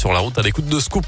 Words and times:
sur 0.00 0.12
la 0.12 0.20
route 0.20 0.38
à 0.38 0.42
l'écoute 0.42 0.66
de 0.66 0.78
Scoop. 0.78 1.04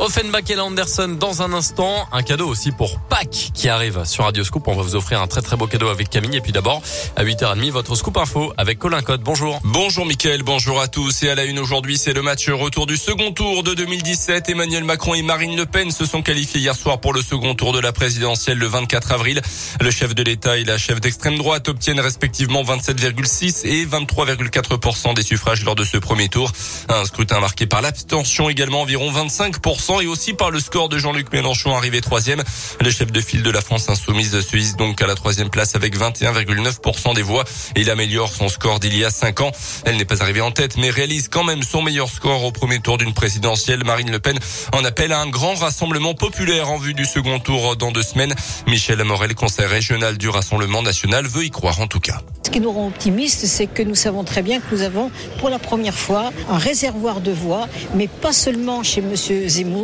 Offenbach 0.00 0.48
et 0.48 0.56
Anderson 0.56 1.16
dans 1.18 1.42
un 1.42 1.52
instant. 1.52 2.06
Un 2.12 2.22
cadeau 2.22 2.46
aussi 2.46 2.70
pour 2.70 3.00
Pâques 3.00 3.50
qui 3.52 3.68
arrive 3.68 4.04
sur 4.04 4.24
Radio 4.24 4.44
Scoop. 4.44 4.68
On 4.68 4.76
va 4.76 4.82
vous 4.82 4.94
offrir 4.94 5.20
un 5.20 5.26
très 5.26 5.42
très 5.42 5.56
beau 5.56 5.66
cadeau 5.66 5.88
avec 5.88 6.08
Camille. 6.08 6.36
Et 6.36 6.40
puis 6.40 6.52
d'abord, 6.52 6.80
à 7.16 7.24
8h30, 7.24 7.70
votre 7.70 7.96
Scoop 7.96 8.16
Info 8.16 8.52
avec 8.56 8.78
Colin 8.78 9.02
Code. 9.02 9.22
Bonjour. 9.22 9.58
Bonjour 9.64 10.06
Mickaël, 10.06 10.44
bonjour 10.44 10.80
à 10.80 10.86
tous. 10.86 11.24
Et 11.24 11.30
à 11.30 11.34
la 11.34 11.46
une 11.46 11.58
aujourd'hui, 11.58 11.98
c'est 11.98 12.12
le 12.12 12.22
match 12.22 12.48
retour 12.48 12.86
du 12.86 12.96
second 12.96 13.32
tour 13.32 13.64
de 13.64 13.74
2017. 13.74 14.48
Emmanuel 14.50 14.84
Macron 14.84 15.14
et 15.14 15.22
Marine 15.22 15.56
Le 15.56 15.66
Pen 15.66 15.90
se 15.90 16.06
sont 16.06 16.22
qualifiés 16.22 16.60
hier 16.60 16.76
soir 16.76 17.00
pour 17.00 17.12
le 17.12 17.20
second 17.20 17.56
tour 17.56 17.72
de 17.72 17.80
la 17.80 17.90
présidentielle 17.90 18.58
le 18.58 18.66
24 18.66 19.10
avril. 19.10 19.42
Le 19.80 19.90
chef 19.90 20.14
de 20.14 20.22
l'État 20.22 20.58
et 20.58 20.64
la 20.64 20.78
chef 20.78 21.00
d'extrême 21.00 21.38
droite 21.38 21.68
obtiennent 21.68 22.00
respectivement 22.00 22.62
27,6 22.62 23.66
et 23.66 23.84
23,4% 23.84 25.14
des 25.14 25.22
suffrages 25.22 25.64
lors 25.64 25.74
de 25.74 25.84
ce 25.84 25.98
premier 25.98 26.28
tour. 26.28 26.52
Un 26.88 27.04
scrutin 27.04 27.40
marqué 27.40 27.66
par 27.66 27.82
l'abstention 27.82 28.48
également 28.48 28.82
environ 28.82 29.10
25% 29.10 29.87
et 30.00 30.06
aussi 30.06 30.34
par 30.34 30.50
le 30.50 30.60
score 30.60 30.90
de 30.90 30.98
Jean-Luc 30.98 31.32
Mélenchon 31.32 31.74
arrivé 31.74 32.02
troisième. 32.02 32.42
Le 32.80 32.90
chef 32.90 33.10
de 33.10 33.20
file 33.20 33.42
de 33.42 33.50
la 33.50 33.62
France 33.62 33.88
insoumise 33.88 34.38
se 34.40 34.56
hisse 34.56 34.76
donc 34.76 35.00
à 35.00 35.06
la 35.06 35.14
troisième 35.14 35.48
place 35.48 35.74
avec 35.74 35.96
21,9% 35.96 37.14
des 37.14 37.22
voix 37.22 37.44
et 37.74 37.80
il 37.80 37.90
améliore 37.90 38.30
son 38.30 38.48
score 38.50 38.80
d'il 38.80 38.96
y 38.96 39.04
a 39.04 39.10
cinq 39.10 39.40
ans. 39.40 39.50
Elle 39.86 39.96
n'est 39.96 40.04
pas 40.04 40.22
arrivée 40.22 40.42
en 40.42 40.50
tête 40.50 40.76
mais 40.76 40.90
réalise 40.90 41.28
quand 41.28 41.42
même 41.42 41.62
son 41.62 41.80
meilleur 41.80 42.10
score 42.10 42.44
au 42.44 42.52
premier 42.52 42.80
tour 42.80 42.98
d'une 42.98 43.14
présidentielle. 43.14 43.82
Marine 43.84 44.10
Le 44.10 44.18
Pen 44.18 44.38
en 44.72 44.84
appelle 44.84 45.12
à 45.12 45.20
un 45.20 45.28
grand 45.28 45.54
rassemblement 45.54 46.14
populaire 46.14 46.70
en 46.70 46.76
vue 46.76 46.94
du 46.94 47.06
second 47.06 47.38
tour 47.38 47.76
dans 47.76 47.90
deux 47.90 48.02
semaines. 48.02 48.34
Michel 48.66 49.00
Amorel, 49.00 49.34
conseil 49.34 49.66
régional 49.66 50.18
du 50.18 50.28
Rassemblement 50.28 50.82
national, 50.82 51.26
veut 51.26 51.44
y 51.44 51.50
croire 51.50 51.80
en 51.80 51.86
tout 51.86 52.00
cas. 52.00 52.20
Ce 52.48 52.50
qui 52.50 52.60
nous 52.60 52.72
rend 52.72 52.86
optimistes, 52.86 53.44
c'est 53.44 53.66
que 53.66 53.82
nous 53.82 53.94
savons 53.94 54.24
très 54.24 54.40
bien 54.40 54.60
que 54.60 54.74
nous 54.74 54.80
avons 54.80 55.10
pour 55.38 55.50
la 55.50 55.58
première 55.58 55.94
fois 55.94 56.30
un 56.48 56.56
réservoir 56.56 57.20
de 57.20 57.30
voix, 57.30 57.68
mais 57.94 58.08
pas 58.08 58.32
seulement 58.32 58.82
chez 58.82 59.02
M. 59.02 59.14
Zemmour, 59.48 59.77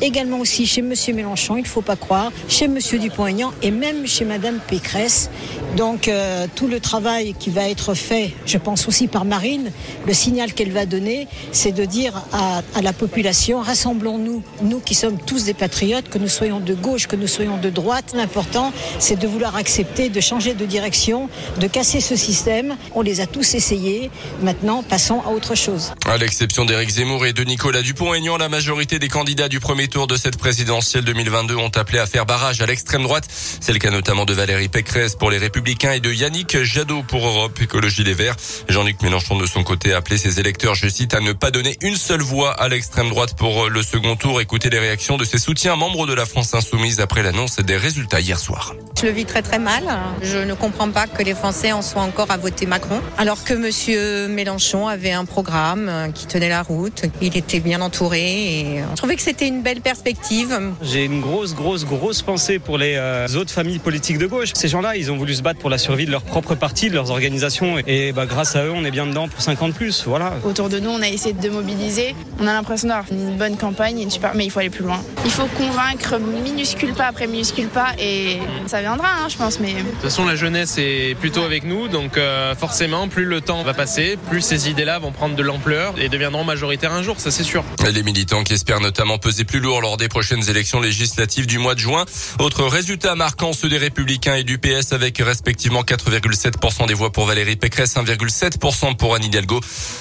également 0.00 0.38
aussi 0.38 0.66
chez 0.66 0.80
M. 0.80 0.92
Mélenchon, 1.14 1.56
il 1.56 1.62
ne 1.62 1.66
faut 1.66 1.82
pas 1.82 1.96
croire, 1.96 2.32
chez 2.48 2.66
M. 2.66 2.78
Dupont-Aignan 2.78 3.52
et 3.62 3.70
même 3.70 4.06
chez 4.06 4.24
Mme 4.24 4.58
Pécresse. 4.68 5.30
Donc 5.76 6.08
euh, 6.08 6.46
tout 6.54 6.68
le 6.68 6.80
travail 6.80 7.34
qui 7.38 7.50
va 7.50 7.68
être 7.68 7.94
fait, 7.94 8.32
je 8.46 8.58
pense 8.58 8.88
aussi 8.88 9.08
par 9.08 9.24
Marine, 9.24 9.70
le 10.06 10.14
signal 10.14 10.52
qu'elle 10.52 10.72
va 10.72 10.86
donner, 10.86 11.28
c'est 11.52 11.72
de 11.72 11.84
dire 11.84 12.22
à, 12.32 12.62
à 12.74 12.82
la 12.82 12.92
population, 12.92 13.60
rassemblons-nous, 13.60 14.42
nous 14.62 14.80
qui 14.80 14.94
sommes 14.94 15.18
tous 15.18 15.44
des 15.44 15.54
patriotes, 15.54 16.08
que 16.08 16.18
nous 16.18 16.28
soyons 16.28 16.60
de 16.60 16.74
gauche, 16.74 17.06
que 17.06 17.16
nous 17.16 17.26
soyons 17.26 17.58
de 17.58 17.70
droite. 17.70 18.12
L'important, 18.14 18.72
c'est 18.98 19.18
de 19.18 19.26
vouloir 19.26 19.56
accepter, 19.56 20.08
de 20.08 20.20
changer 20.20 20.54
de 20.54 20.64
direction, 20.64 21.28
de 21.60 21.66
casser 21.66 22.00
ce 22.00 22.16
système. 22.16 22.76
On 22.94 23.02
les 23.02 23.20
a 23.20 23.26
tous 23.26 23.54
essayés. 23.54 24.10
Maintenant, 24.42 24.82
passons 24.82 25.20
à 25.26 25.30
autre 25.30 25.54
chose. 25.54 25.92
À 26.06 26.16
l'exception 26.16 26.64
d'Éric 26.64 26.90
Zemmour 26.90 27.26
et 27.26 27.32
de 27.32 27.44
Nicolas 27.44 27.82
Dupont-Aignan, 27.82 28.38
la 28.38 28.48
majorité 28.48 28.98
des 28.98 29.08
candidats 29.08 29.35
du 29.36 29.60
premier 29.60 29.86
tour 29.86 30.06
de 30.06 30.16
cette 30.16 30.38
présidentielle 30.38 31.04
2022 31.04 31.56
ont 31.56 31.68
appelé 31.68 31.98
à 31.98 32.06
faire 32.06 32.24
barrage 32.24 32.62
à 32.62 32.66
l'extrême 32.66 33.02
droite. 33.02 33.28
C'est 33.60 33.72
le 33.72 33.78
cas 33.78 33.90
notamment 33.90 34.24
de 34.24 34.32
Valérie 34.32 34.68
Pécresse 34.68 35.14
pour 35.14 35.30
les 35.30 35.36
Républicains 35.36 35.92
et 35.92 36.00
de 36.00 36.10
Yannick 36.10 36.62
Jadot 36.62 37.02
pour 37.02 37.26
Europe 37.26 37.60
Écologie 37.60 38.02
Les 38.02 38.14
Verts. 38.14 38.36
Jean-Luc 38.68 39.02
Mélenchon 39.02 39.36
de 39.36 39.46
son 39.46 39.62
côté 39.62 39.92
a 39.92 39.98
appelé 39.98 40.16
ses 40.16 40.40
électeurs, 40.40 40.74
je 40.74 40.88
cite, 40.88 41.12
à 41.12 41.20
ne 41.20 41.32
pas 41.32 41.50
donner 41.50 41.76
une 41.82 41.96
seule 41.96 42.22
voix 42.22 42.52
à 42.52 42.68
l'extrême 42.68 43.10
droite 43.10 43.36
pour 43.36 43.68
le 43.68 43.82
second 43.82 44.16
tour. 44.16 44.40
Écoutez 44.40 44.70
les 44.70 44.78
réactions 44.78 45.18
de 45.18 45.24
ses 45.24 45.38
soutiens 45.38 45.76
membres 45.76 46.06
de 46.06 46.14
la 46.14 46.24
France 46.24 46.54
Insoumise 46.54 47.00
après 47.00 47.22
l'annonce 47.22 47.58
des 47.58 47.76
résultats 47.76 48.20
hier 48.20 48.38
soir. 48.38 48.74
Je 48.98 49.04
le 49.04 49.12
vis 49.12 49.26
très 49.26 49.42
très 49.42 49.58
mal. 49.58 49.84
Je 50.22 50.38
ne 50.38 50.54
comprends 50.54 50.90
pas 50.90 51.06
que 51.06 51.22
les 51.22 51.34
Français 51.34 51.72
en 51.72 51.82
soient 51.82 52.02
encore 52.02 52.30
à 52.30 52.38
voter 52.38 52.64
Macron, 52.64 53.02
alors 53.18 53.44
que 53.44 53.52
Monsieur 53.52 54.28
Mélenchon 54.28 54.88
avait 54.88 55.12
un 55.12 55.26
programme 55.26 55.88
euh, 55.90 56.08
qui 56.10 56.26
tenait 56.26 56.48
la 56.48 56.62
route. 56.62 57.02
Il 57.20 57.36
était 57.36 57.60
bien 57.60 57.82
entouré 57.82 58.22
et 58.22 58.82
je 58.90 58.96
trouvais 58.96 59.16
que 59.16 59.25
c'était 59.26 59.48
une 59.48 59.60
belle 59.60 59.80
perspective. 59.80 60.56
J'ai 60.82 61.04
une 61.04 61.20
grosse, 61.20 61.52
grosse, 61.52 61.84
grosse 61.84 62.22
pensée 62.22 62.60
pour 62.60 62.78
les 62.78 62.94
euh, 62.94 63.26
autres 63.34 63.50
familles 63.50 63.80
politiques 63.80 64.18
de 64.18 64.26
gauche. 64.26 64.50
Ces 64.54 64.68
gens-là, 64.68 64.94
ils 64.96 65.10
ont 65.10 65.16
voulu 65.16 65.34
se 65.34 65.42
battre 65.42 65.58
pour 65.58 65.68
la 65.68 65.78
survie 65.78 66.06
de 66.06 66.12
leur 66.12 66.22
propre 66.22 66.54
parti, 66.54 66.90
de 66.90 66.94
leurs 66.94 67.10
organisations, 67.10 67.74
et 67.88 68.12
bah, 68.12 68.26
grâce 68.26 68.54
à 68.54 68.64
eux, 68.64 68.70
on 68.72 68.84
est 68.84 68.92
bien 68.92 69.04
dedans 69.04 69.26
pour 69.26 69.42
50 69.42 69.74
plus. 69.74 70.04
Voilà. 70.06 70.34
Autour 70.44 70.68
de 70.68 70.78
nous, 70.78 70.90
on 70.90 71.02
a 71.02 71.08
essayé 71.08 71.32
de 71.32 71.48
mobiliser. 71.48 72.14
On 72.38 72.46
a 72.46 72.52
l'impression 72.52 72.86
d'avoir 72.86 73.06
une 73.10 73.36
bonne 73.36 73.56
campagne, 73.56 74.00
une 74.00 74.12
super, 74.12 74.36
mais 74.36 74.44
il 74.44 74.50
faut 74.52 74.60
aller 74.60 74.70
plus 74.70 74.84
loin. 74.84 75.00
Il 75.24 75.32
faut 75.32 75.48
convaincre 75.58 76.20
minuscule 76.20 76.92
pas 76.92 77.06
après 77.06 77.26
minuscule 77.26 77.66
pas, 77.66 77.94
et 77.98 78.38
ça 78.68 78.80
viendra, 78.80 79.08
hein, 79.08 79.28
je 79.28 79.36
pense. 79.36 79.58
Mais 79.58 79.72
de 79.72 79.80
toute 79.80 80.02
façon, 80.02 80.24
la 80.24 80.36
jeunesse 80.36 80.78
est 80.78 81.16
plutôt 81.18 81.42
avec 81.42 81.64
nous, 81.64 81.88
donc 81.88 82.16
euh, 82.16 82.54
forcément, 82.54 83.08
plus 83.08 83.24
le 83.24 83.40
temps 83.40 83.64
va 83.64 83.74
passer, 83.74 84.18
plus 84.30 84.40
ces 84.40 84.70
idées-là 84.70 85.00
vont 85.00 85.10
prendre 85.10 85.34
de 85.34 85.42
l'ampleur 85.42 85.94
et 85.98 86.08
deviendront 86.08 86.44
majoritaires 86.44 86.92
un 86.92 87.02
jour, 87.02 87.18
ça 87.18 87.32
c'est 87.32 87.42
sûr. 87.42 87.64
Les 87.92 88.04
militants 88.04 88.44
qui 88.44 88.52
espèrent 88.52 88.80
notamment 88.80 89.05
peser 89.18 89.44
plus 89.44 89.60
lourd 89.60 89.80
lors 89.80 89.96
des 89.96 90.08
prochaines 90.08 90.48
élections 90.50 90.80
législatives 90.80 91.46
du 91.46 91.58
mois 91.58 91.74
de 91.74 91.80
juin. 91.80 92.04
Autre 92.38 92.64
résultat 92.64 93.14
marquant, 93.14 93.52
ceux 93.52 93.68
des 93.68 93.78
Républicains 93.78 94.34
et 94.34 94.44
du 94.44 94.58
PS 94.58 94.92
avec 94.92 95.18
respectivement 95.18 95.82
4,7% 95.82 96.86
des 96.86 96.94
voix 96.94 97.12
pour 97.12 97.26
Valérie 97.26 97.56
Pécresse, 97.56 97.94
1,7% 97.94 98.96
pour 98.96 99.14
Anne 99.14 99.24
Hidalgo. 99.24 99.60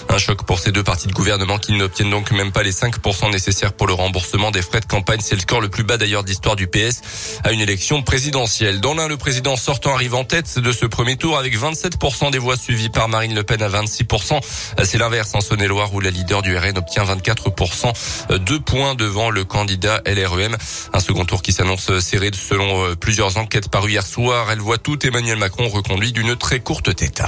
Un 0.10 0.18
choc 0.18 0.44
pour 0.44 0.60
ces 0.60 0.72
deux 0.72 0.84
partis 0.84 1.08
de 1.08 1.14
gouvernement 1.14 1.58
qui 1.58 1.74
n'obtiennent 1.74 2.10
donc 2.10 2.32
même 2.32 2.52
pas 2.52 2.64
les 2.64 2.72
5% 2.72 3.32
nécessaires 3.32 3.74
pour 3.74 3.88
le 3.88 3.94
remboursement 3.94 4.52
des 4.52 4.62
frais 4.62 4.80
de 4.80 4.86
campagne. 4.86 5.20
C'est 5.22 5.36
le 5.36 5.42
score 5.42 5.62
le 5.62 5.70
plus 5.70 5.84
bas 5.84 5.98
d'ailleurs 5.98 6.24
d'histoire 6.24 6.56
du 6.56 6.68
PS 6.68 7.02
à 7.44 7.52
une 7.52 7.62
élection 7.62 8.02
présidentielle. 8.02 8.82
Dans 8.82 8.96
l'un, 8.96 9.08
le 9.08 9.18
président 9.18 9.56
sortant 9.56 9.94
arrive 9.94 10.16
en 10.16 10.24
tête 10.24 10.60
de 10.60 10.72
ce 10.72 10.86
premier 10.86 11.16
tour 11.16 11.38
avec 11.38 11.58
27% 11.58 12.32
des 12.32 12.40
voix 12.40 12.58
suivies 12.58 12.90
par 12.90 13.08
Marine 13.08 13.36
Le 13.36 13.44
Pen 13.44 13.62
à 13.62 13.70
26%. 13.70 14.40
C'est 14.84 14.98
l'inverse 14.98 15.36
en 15.36 15.42
Saône-et-Loire 15.42 15.94
où 15.94 16.00
la 16.00 16.10
leader 16.10 16.42
du 16.42 16.58
RN 16.58 16.78
obtient 16.78 17.04
24%, 17.04 18.40
deux 18.40 18.60
points 18.60 18.95
devant 18.96 19.30
le 19.30 19.44
candidat 19.44 20.02
LREM. 20.06 20.56
Un 20.94 21.00
second 21.00 21.26
tour 21.26 21.42
qui 21.42 21.54
s'annonce 21.54 22.00
serré 22.00 22.32
selon 22.34 22.96
plusieurs 22.96 23.38
enquêtes 23.38 23.70
parues 23.70 23.92
hier 23.92 24.06
soir. 24.06 24.52
Elle 24.52 24.60
voit 24.60 24.78
tout 24.78 25.06
Emmanuel 25.06 25.38
Macron 25.38 25.68
reconduit 25.68 26.12
d'une 26.12 26.36
très 26.36 26.60
courte 26.60 26.96
tête. 26.96 27.22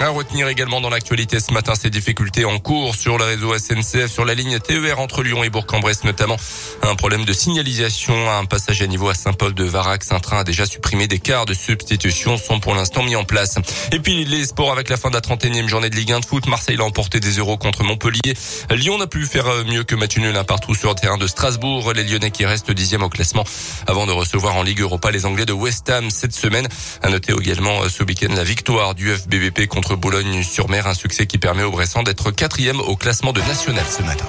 À 0.00 0.08
retenir 0.08 0.48
également 0.48 0.80
dans 0.80 0.88
l'actualité 0.88 1.40
ce 1.40 1.52
matin 1.52 1.74
ces 1.74 1.90
difficultés 1.90 2.46
en 2.46 2.58
cours 2.58 2.94
sur 2.94 3.18
le 3.18 3.24
réseau 3.24 3.52
SNCF, 3.58 4.10
sur 4.10 4.24
la 4.24 4.32
ligne 4.32 4.58
TER 4.58 4.98
entre 4.98 5.22
Lyon 5.22 5.44
et 5.44 5.50
Bourg-en-Bresse 5.50 6.04
notamment. 6.04 6.38
Un 6.80 6.94
problème 6.94 7.26
de 7.26 7.34
signalisation 7.34 8.14
un 8.30 8.46
passage 8.46 8.80
à 8.80 8.86
niveau 8.86 9.10
à 9.10 9.14
Saint-Paul-de-Varax. 9.14 10.10
Un 10.12 10.20
train 10.20 10.38
a 10.38 10.44
déjà 10.44 10.64
supprimé 10.64 11.06
des 11.06 11.18
quarts 11.18 11.44
de 11.44 11.52
substitution 11.52 12.38
sont 12.38 12.60
pour 12.60 12.74
l'instant 12.74 13.02
mis 13.02 13.14
en 13.14 13.24
place. 13.24 13.56
Et 13.92 13.98
puis 14.00 14.24
les 14.24 14.46
sports 14.46 14.72
avec 14.72 14.88
la 14.88 14.96
fin 14.96 15.10
de 15.10 15.14
la 15.14 15.20
31e 15.20 15.68
journée 15.68 15.90
de 15.90 15.96
Ligue 15.96 16.12
1 16.12 16.20
de 16.20 16.24
foot. 16.24 16.46
Marseille 16.46 16.78
l'a 16.78 16.84
emporté 16.84 17.20
des 17.20 17.32
euros 17.32 17.58
contre 17.58 17.84
Montpellier. 17.84 18.34
Lyon 18.70 18.96
n'a 18.96 19.06
pu 19.06 19.26
faire 19.26 19.66
mieux 19.66 19.84
que 19.84 19.96
match 19.96 20.16
nul 20.16 20.34
un 20.34 20.44
partout 20.44 20.74
sur 20.74 20.88
le 20.88 20.94
terrain 20.94 21.18
de 21.18 21.26
Strasbourg. 21.26 21.92
Les 21.92 22.04
Lyonnais 22.04 22.30
qui 22.30 22.46
restent 22.46 22.70
dixième 22.70 23.02
au 23.02 23.10
classement 23.10 23.44
avant 23.86 24.06
de 24.06 24.12
recevoir 24.12 24.56
en 24.56 24.62
Ligue 24.62 24.80
Europa 24.80 25.10
les 25.10 25.26
Anglais 25.26 25.44
de 25.44 25.52
West 25.52 25.90
Ham 25.90 26.08
cette 26.08 26.34
semaine. 26.34 26.66
À 27.02 27.10
noter 27.10 27.34
également 27.38 27.86
ce 27.90 28.02
week-end 28.02 28.32
la 28.34 28.44
victoire 28.44 28.94
du 28.94 29.14
FBBP 29.14 29.66
Boulogne-sur-Mer, 29.96 30.86
un 30.86 30.94
succès 30.94 31.26
qui 31.26 31.38
permet 31.38 31.62
au 31.62 31.70
Bressan 31.70 32.02
d'être 32.02 32.30
quatrième 32.30 32.80
au 32.80 32.96
classement 32.96 33.32
de 33.32 33.40
national 33.42 33.84
ce 33.86 34.02
matin. 34.02 34.26